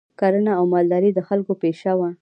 [0.19, 2.09] کرنه او مالداري د خلکو پیشه وه